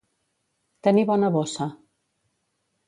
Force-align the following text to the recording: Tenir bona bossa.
Tenir 0.87 1.03
bona 1.11 1.31
bossa. 1.37 1.71